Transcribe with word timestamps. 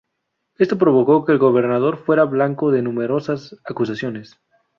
Esto 0.57 0.79
provocó 0.79 1.25
que 1.25 1.31
el 1.31 1.37
gobernador 1.37 1.95
fuera 2.03 2.23
blanco 2.23 2.71
de 2.71 2.81
numerosas 2.81 3.55
acusaciones. 3.65 4.39